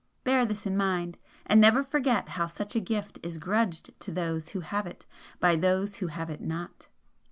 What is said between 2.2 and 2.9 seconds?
how such a